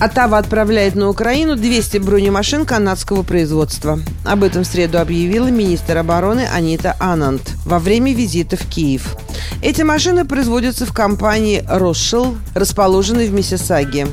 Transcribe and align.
Оттава 0.00 0.38
отправляет 0.38 0.94
на 0.94 1.08
Украину 1.08 1.56
200 1.56 1.98
бронемашин 1.98 2.64
канадского 2.64 3.24
производства. 3.24 3.98
Об 4.24 4.44
этом 4.44 4.62
в 4.62 4.66
среду 4.66 5.00
объявила 5.00 5.48
министр 5.48 5.98
обороны 5.98 6.46
Анита 6.52 6.94
Анант 7.00 7.54
во 7.64 7.80
время 7.80 8.14
визита 8.14 8.56
в 8.56 8.64
Киев. 8.68 9.16
Эти 9.60 9.82
машины 9.82 10.24
производятся 10.24 10.86
в 10.86 10.92
компании 10.92 11.64
«Рошел», 11.68 12.36
расположенной 12.54 13.26
в 13.26 13.32
Миссисаге. 13.32 14.06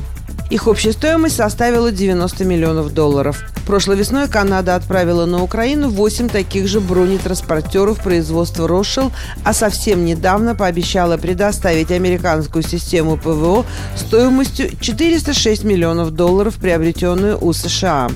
Их 0.48 0.68
общая 0.68 0.92
стоимость 0.92 1.36
составила 1.36 1.90
90 1.90 2.44
миллионов 2.44 2.94
долларов. 2.94 3.42
Прошлой 3.66 3.96
весной 3.96 4.28
Канада 4.28 4.76
отправила 4.76 5.26
на 5.26 5.42
Украину 5.42 5.88
8 5.88 6.28
таких 6.28 6.68
же 6.68 6.78
бронетранспортеров 6.78 8.00
производства 8.00 8.68
«Рошел», 8.68 9.10
а 9.42 9.52
совсем 9.52 10.04
недавно 10.04 10.54
пообещала 10.54 11.16
предоставить 11.16 11.90
американскую 11.90 12.62
систему 12.62 13.16
ПВО 13.16 13.66
стоимостью 13.96 14.70
406 14.80 15.64
миллионов 15.64 16.12
долларов, 16.12 16.54
приобретенную 16.60 17.44
у 17.44 17.52
США. 17.52 18.08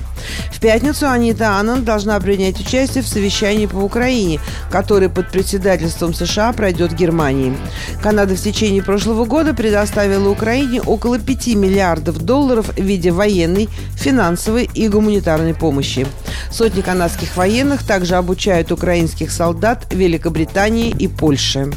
В 0.53 0.61
пятницу 0.61 1.09
Анита 1.09 1.57
Аннан 1.57 1.83
должна 1.83 2.17
принять 2.21 2.59
участие 2.61 3.03
в 3.03 3.07
совещании 3.07 3.65
по 3.65 3.77
Украине, 3.77 4.39
который 4.69 5.09
под 5.09 5.29
председательством 5.31 6.13
США 6.13 6.53
пройдет 6.53 6.93
в 6.93 6.95
Германии. 6.95 7.57
Канада 8.01 8.35
в 8.35 8.41
течение 8.41 8.81
прошлого 8.81 9.25
года 9.25 9.53
предоставила 9.53 10.29
Украине 10.29 10.81
около 10.81 11.19
5 11.19 11.47
миллиардов 11.55 12.17
долларов 12.17 12.71
в 12.75 12.81
виде 12.81 13.11
военной, 13.11 13.69
финансовой 13.95 14.67
и 14.73 14.87
гуманитарной 14.87 15.53
помощи. 15.53 16.07
Сотни 16.49 16.81
канадских 16.81 17.37
военных 17.37 17.85
также 17.85 18.15
обучают 18.15 18.71
украинских 18.71 19.31
солдат 19.31 19.85
Великобритании 19.93 20.89
и 20.89 21.07
Польши. 21.07 21.71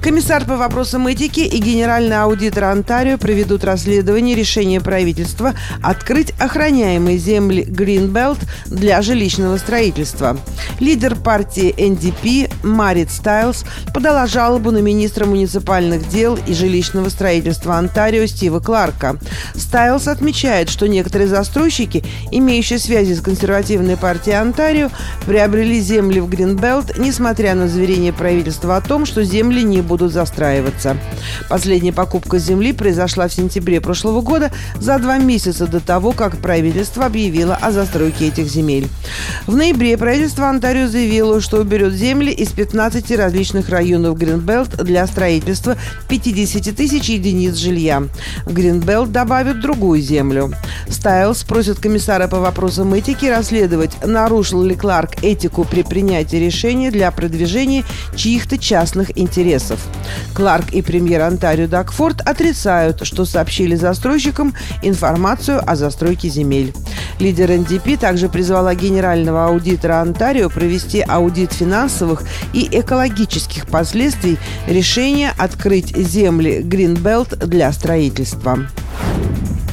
Комиссар 0.00 0.44
по 0.46 0.56
вопросам 0.56 1.06
этики 1.08 1.40
и 1.40 1.58
генеральный 1.58 2.22
аудитор 2.22 2.64
Онтарио 2.64 3.18
проведут 3.18 3.64
расследование 3.64 4.34
решения 4.34 4.80
правительства 4.80 5.52
открыть 5.82 6.32
охраняемые 6.38 7.18
земли 7.18 7.62
Гринбелт 7.62 8.38
для 8.66 9.02
жилищного 9.02 9.58
строительства. 9.58 10.38
Лидер 10.78 11.16
партии 11.16 11.74
НДП 11.76 12.47
Марит 12.62 13.10
Стайлс 13.10 13.64
подала 13.92 14.26
жалобу 14.26 14.70
на 14.70 14.78
министра 14.78 15.26
муниципальных 15.26 16.08
дел 16.08 16.38
и 16.46 16.54
жилищного 16.54 17.08
строительства 17.08 17.76
Онтарио 17.76 18.26
Стива 18.26 18.60
Кларка. 18.60 19.16
Стайлс 19.54 20.08
отмечает, 20.08 20.68
что 20.68 20.88
некоторые 20.88 21.28
застройщики, 21.28 22.04
имеющие 22.30 22.78
связи 22.78 23.14
с 23.14 23.20
консервативной 23.20 23.96
партией 23.96 24.38
Онтарио, 24.38 24.90
приобрели 25.26 25.80
земли 25.80 26.20
в 26.20 26.28
Гринбелт, 26.28 26.98
несмотря 26.98 27.54
на 27.54 27.68
заверение 27.68 28.12
правительства 28.12 28.76
о 28.76 28.80
том, 28.80 29.06
что 29.06 29.24
земли 29.24 29.62
не 29.62 29.80
будут 29.80 30.12
застраиваться. 30.12 30.96
Последняя 31.48 31.92
покупка 31.92 32.38
земли 32.38 32.72
произошла 32.72 33.28
в 33.28 33.32
сентябре 33.32 33.80
прошлого 33.80 34.20
года, 34.20 34.50
за 34.80 34.98
два 34.98 35.18
месяца 35.18 35.66
до 35.66 35.80
того, 35.80 36.12
как 36.12 36.38
правительство 36.38 37.06
объявило 37.06 37.56
о 37.56 37.72
застройке 37.72 38.28
этих 38.28 38.48
земель. 38.48 38.88
В 39.46 39.56
ноябре 39.56 39.96
правительство 39.96 40.48
Онтарио 40.48 40.88
заявило, 40.88 41.40
что 41.40 41.58
уберет 41.58 41.94
земли 41.94 42.32
из 42.32 42.47
15 42.50 43.10
различных 43.12 43.68
районов 43.68 44.18
Гринбелт 44.18 44.76
для 44.84 45.06
строительства 45.06 45.76
50 46.08 46.74
тысяч 46.76 47.08
единиц 47.08 47.56
жилья. 47.56 48.04
Гринбелт 48.46 49.12
добавят 49.12 49.60
другую 49.60 50.00
землю. 50.00 50.52
Стайлс 50.88 51.44
просит 51.44 51.78
комиссара 51.78 52.28
по 52.28 52.40
вопросам 52.40 52.94
этики 52.94 53.26
расследовать, 53.26 54.04
нарушил 54.04 54.62
ли 54.62 54.74
Кларк 54.74 55.22
этику 55.22 55.64
при 55.64 55.82
принятии 55.82 56.36
решения 56.36 56.90
для 56.90 57.10
продвижения 57.10 57.84
чьих-то 58.16 58.58
частных 58.58 59.16
интересов. 59.18 59.80
Кларк 60.34 60.72
и 60.72 60.82
премьер 60.82 61.22
Онтарио 61.22 61.66
Дакфорд 61.66 62.20
отрицают, 62.22 63.06
что 63.06 63.24
сообщили 63.24 63.74
застройщикам 63.74 64.54
информацию 64.82 65.62
о 65.64 65.76
застройке 65.76 66.28
земель. 66.28 66.72
Лидер 67.18 67.50
НДП 67.50 67.98
также 67.98 68.28
призвала 68.28 68.74
генерального 68.74 69.46
аудитора 69.46 70.00
Онтарио 70.00 70.48
провести 70.48 71.00
аудит 71.00 71.52
финансовых 71.52 72.22
и 72.52 72.68
экологических 72.70 73.66
последствий 73.66 74.38
решения 74.68 75.32
открыть 75.36 75.96
земли 75.96 76.60
Гринбелт 76.62 77.38
для 77.38 77.72
строительства. 77.72 78.58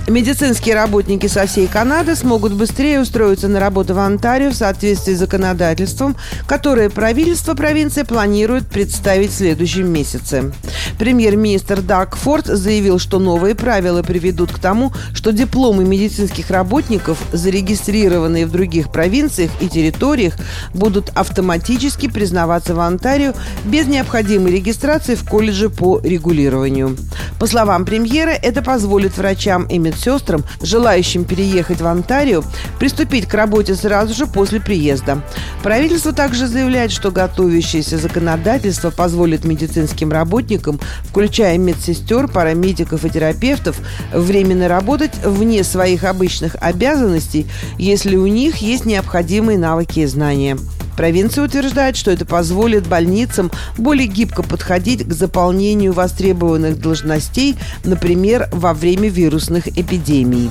Медицинские 0.07 0.75
работники 0.75 1.25
со 1.25 1.47
всей 1.47 1.65
Канады 1.65 2.15
смогут 2.15 2.53
быстрее 2.53 3.01
устроиться 3.01 3.47
на 3.47 3.59
работу 3.59 3.95
в 3.95 3.99
Онтарио 3.99 4.51
в 4.51 4.55
соответствии 4.55 5.15
с 5.15 5.19
законодательством, 5.19 6.15
которое 6.45 6.91
правительство 6.91 7.55
провинции 7.55 8.03
планирует 8.03 8.67
представить 8.67 9.31
в 9.31 9.37
следующем 9.37 9.91
месяце. 9.91 10.53
Премьер-министр 10.99 11.81
Даг 11.81 12.15
Форд 12.17 12.45
заявил, 12.45 12.99
что 12.99 13.17
новые 13.17 13.55
правила 13.55 14.03
приведут 14.03 14.51
к 14.51 14.59
тому, 14.59 14.93
что 15.15 15.31
дипломы 15.31 15.83
медицинских 15.85 16.51
работников, 16.51 17.17
зарегистрированные 17.33 18.45
в 18.45 18.51
других 18.51 18.91
провинциях 18.91 19.49
и 19.59 19.67
территориях, 19.67 20.35
будут 20.75 21.09
автоматически 21.15 22.07
признаваться 22.07 22.75
в 22.75 22.79
Онтарио 22.79 23.33
без 23.63 23.87
необходимой 23.87 24.51
регистрации 24.51 25.15
в 25.15 25.27
колледже 25.27 25.71
по 25.71 25.99
регулированию. 25.99 26.95
По 27.39 27.47
словам 27.47 27.85
премьера, 27.85 28.29
это 28.29 28.61
позволит 28.61 29.17
врачам 29.17 29.65
и 29.65 29.79
медсестрам 29.79 29.94
медсестрам, 29.95 30.43
желающим 30.61 31.23
переехать 31.23 31.81
в 31.81 31.87
Онтарио, 31.87 32.43
приступить 32.79 33.27
к 33.27 33.33
работе 33.33 33.75
сразу 33.75 34.13
же 34.13 34.27
после 34.27 34.59
приезда. 34.59 35.21
Правительство 35.63 36.13
также 36.13 36.47
заявляет, 36.47 36.91
что 36.91 37.11
готовящееся 37.11 37.97
законодательство 37.97 38.89
позволит 38.89 39.45
медицинским 39.45 40.11
работникам, 40.11 40.79
включая 41.03 41.57
медсестер, 41.57 42.27
парамедиков 42.27 43.05
и 43.05 43.09
терапевтов, 43.09 43.79
временно 44.13 44.67
работать 44.67 45.13
вне 45.23 45.63
своих 45.63 46.03
обычных 46.03 46.55
обязанностей, 46.59 47.47
если 47.77 48.15
у 48.15 48.27
них 48.27 48.57
есть 48.57 48.85
необходимые 48.85 49.57
навыки 49.57 49.99
и 49.99 50.05
знания. 50.05 50.57
Провинция 50.95 51.43
утверждает, 51.43 51.95
что 51.97 52.11
это 52.11 52.25
позволит 52.25 52.87
больницам 52.87 53.51
более 53.77 54.07
гибко 54.07 54.43
подходить 54.43 55.07
к 55.07 55.11
заполнению 55.11 55.93
востребованных 55.93 56.79
должностей, 56.79 57.57
например, 57.83 58.49
во 58.51 58.73
время 58.73 59.09
вирусных 59.09 59.67
эпидемий. 59.67 60.49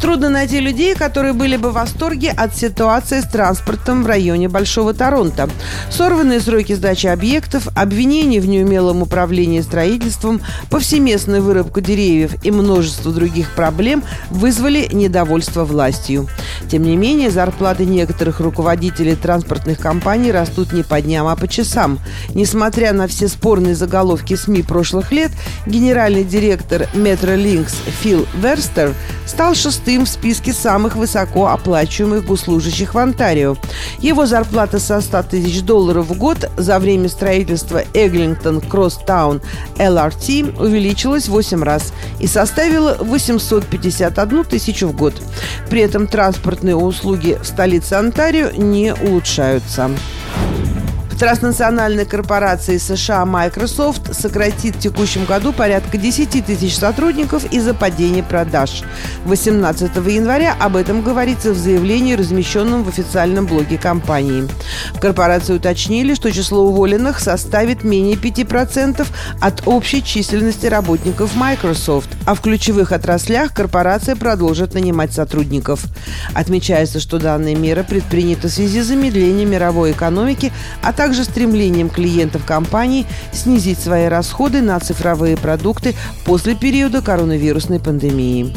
Трудно 0.00 0.30
найти 0.30 0.60
людей, 0.60 0.94
которые 0.94 1.34
были 1.34 1.56
бы 1.56 1.70
в 1.70 1.74
восторге 1.74 2.30
от 2.30 2.56
ситуации 2.56 3.20
с 3.20 3.24
транспортом 3.24 4.02
в 4.02 4.06
районе 4.06 4.48
Большого 4.48 4.94
Торонто. 4.94 5.50
Сорванные 5.90 6.40
сроки 6.40 6.74
сдачи 6.74 7.06
объектов, 7.06 7.68
обвинения 7.74 8.40
в 8.40 8.48
неумелом 8.48 9.02
управлении 9.02 9.60
строительством, 9.60 10.40
повсеместная 10.70 11.42
вырубка 11.42 11.82
деревьев 11.82 12.34
и 12.42 12.50
множество 12.50 13.12
других 13.12 13.50
проблем 13.54 14.02
вызвали 14.30 14.88
недовольство 14.90 15.66
властью. 15.66 16.28
Тем 16.70 16.84
не 16.84 16.96
менее, 16.96 17.30
зарплаты 17.30 17.84
некоторых 17.84 18.40
руководителей 18.40 19.16
транспортных 19.16 19.78
компаний 19.78 20.32
растут 20.32 20.72
не 20.72 20.82
по 20.82 21.00
дням, 21.02 21.26
а 21.26 21.36
по 21.36 21.46
часам. 21.46 21.98
Несмотря 22.34 22.94
на 22.94 23.06
все 23.06 23.28
спорные 23.28 23.74
заголовки 23.74 24.34
СМИ 24.34 24.62
прошлых 24.62 25.12
лет, 25.12 25.30
генеральный 25.66 26.24
директор 26.24 26.88
Metrolинкс 26.94 27.74
Фил 28.02 28.26
Верстер 28.42 28.94
стал 29.30 29.54
шестым 29.54 30.06
в 30.06 30.08
списке 30.08 30.52
самых 30.52 30.96
высоко 30.96 31.46
оплачиваемых 31.46 32.26
госслужащих 32.26 32.94
в 32.94 32.98
Онтарио. 32.98 33.56
Его 34.00 34.26
зарплата 34.26 34.80
со 34.80 35.00
100 35.00 35.22
тысяч 35.22 35.62
долларов 35.62 36.08
в 36.08 36.18
год 36.18 36.50
за 36.56 36.80
время 36.80 37.08
строительства 37.08 37.84
Эглингтон 37.94 38.60
Кросстаун 38.60 39.40
LRT 39.76 40.60
увеличилась 40.60 41.28
в 41.28 41.30
8 41.30 41.62
раз 41.62 41.92
и 42.18 42.26
составила 42.26 42.96
851 42.98 44.44
тысячу 44.44 44.88
в 44.88 44.96
год. 44.96 45.14
При 45.70 45.80
этом 45.80 46.08
транспортные 46.08 46.74
услуги 46.74 47.38
в 47.40 47.46
столице 47.46 47.94
Онтарио 47.94 48.50
не 48.50 48.92
улучшаются. 48.92 49.90
Транснациональная 51.20 52.06
корпорация 52.06 52.78
США 52.78 53.26
Microsoft 53.26 54.14
сократит 54.14 54.76
в 54.76 54.78
текущем 54.78 55.26
году 55.26 55.52
порядка 55.52 55.98
10 55.98 56.46
тысяч 56.46 56.74
сотрудников 56.74 57.44
из-за 57.52 57.74
падения 57.74 58.22
продаж. 58.22 58.84
18 59.26 59.96
января 59.96 60.56
об 60.58 60.76
этом 60.76 61.02
говорится 61.02 61.52
в 61.52 61.58
заявлении, 61.58 62.14
размещенном 62.14 62.84
в 62.84 62.88
официальном 62.88 63.44
блоге 63.44 63.76
компании. 63.76 64.48
В 64.94 64.98
корпорации 64.98 65.52
уточнили, 65.52 66.14
что 66.14 66.32
число 66.32 66.62
уволенных 66.62 67.20
составит 67.20 67.84
менее 67.84 68.16
5% 68.16 69.06
от 69.42 69.62
общей 69.66 70.02
численности 70.02 70.68
работников 70.68 71.36
Microsoft, 71.36 72.08
а 72.24 72.34
в 72.34 72.40
ключевых 72.40 72.92
отраслях 72.92 73.52
корпорация 73.52 74.16
продолжит 74.16 74.72
нанимать 74.72 75.12
сотрудников. 75.12 75.84
Отмечается, 76.32 76.98
что 76.98 77.18
данная 77.18 77.56
мера 77.56 77.82
предпринята 77.82 78.48
в 78.48 78.52
связи 78.52 78.80
с 78.80 78.86
замедлением 78.86 79.50
мировой 79.50 79.92
экономики, 79.92 80.50
а 80.80 80.94
также 80.94 81.09
также 81.10 81.24
стремлением 81.24 81.90
клиентов 81.90 82.44
компании 82.44 83.04
снизить 83.32 83.80
свои 83.80 84.06
расходы 84.06 84.62
на 84.62 84.78
цифровые 84.78 85.36
продукты 85.36 85.96
после 86.24 86.54
периода 86.54 87.02
коронавирусной 87.02 87.80
пандемии. 87.80 88.54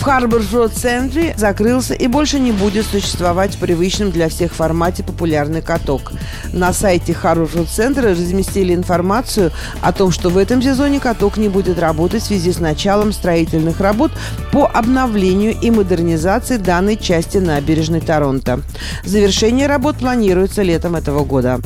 В 0.00 0.02
Харбор 0.02 0.40
Роуд 0.50 0.72
центре 0.72 1.34
закрылся 1.36 1.92
и 1.92 2.06
больше 2.06 2.40
не 2.40 2.52
будет 2.52 2.86
существовать 2.86 3.54
в 3.54 3.58
привычном 3.58 4.10
для 4.10 4.30
всех 4.30 4.54
формате 4.54 5.02
популярный 5.02 5.60
каток. 5.60 6.12
На 6.54 6.72
сайте 6.72 7.12
Харбор 7.12 7.50
Роуд 7.54 7.68
центра 7.68 8.08
разместили 8.08 8.74
информацию 8.74 9.52
о 9.82 9.92
том, 9.92 10.10
что 10.10 10.30
в 10.30 10.38
этом 10.38 10.62
сезоне 10.62 11.00
каток 11.00 11.36
не 11.36 11.50
будет 11.50 11.78
работать 11.78 12.22
в 12.22 12.26
связи 12.28 12.50
с 12.50 12.58
началом 12.58 13.12
строительных 13.12 13.78
работ 13.80 14.10
по 14.52 14.64
обновлению 14.66 15.54
и 15.60 15.70
модернизации 15.70 16.56
данной 16.56 16.96
части 16.96 17.36
набережной 17.36 18.00
Торонто. 18.00 18.62
Завершение 19.04 19.66
работ 19.66 19.98
планируется 19.98 20.62
летом 20.62 20.96
этого 20.96 21.26
года. 21.26 21.60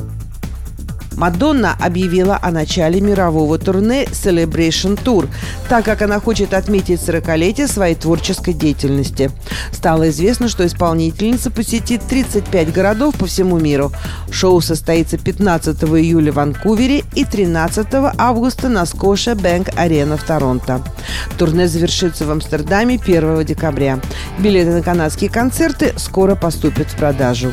Мадонна 1.17 1.77
объявила 1.81 2.39
о 2.41 2.51
начале 2.51 3.01
мирового 3.01 3.59
турне 3.59 4.05
Celebration 4.05 4.99
Tour, 5.03 5.29
так 5.69 5.85
как 5.85 6.03
она 6.03 6.21
хочет 6.21 6.55
отметить 6.55 7.01
40-летие 7.01 7.69
своей 7.69 7.95
творческой 7.95 8.55
деятельности. 8.55 9.31
Стало 9.73 10.11
известно, 10.11 10.49
что 10.49 10.67
исполнительница 10.67 11.51
посетит 11.51 12.03
35 12.09 12.73
городов 12.73 13.17
по 13.17 13.27
всему 13.27 13.59
миру. 13.59 13.93
Шоу 14.31 14.61
состоится 14.61 15.19
15 15.19 15.83
июля 15.85 16.33
в 16.33 16.37
Ванкувере 16.37 17.05
и 17.15 17.25
13 17.25 17.87
августа 18.19 18.69
на 18.69 18.87
Скоша 18.87 19.35
Бэнк 19.35 19.69
Арена 19.77 20.17
в 20.17 20.25
Торонто. 20.25 20.83
Турне 21.39 21.69
завершится 21.69 22.25
в 22.27 22.31
Амстердаме 22.31 23.01
1 23.03 23.45
декабря. 23.45 24.01
Билеты 24.39 24.71
на 24.71 24.83
канадские 24.83 25.31
концерты 25.31 25.95
скоро 25.97 26.35
поступят 26.35 26.89
в 26.89 26.97
продажу. 26.97 27.53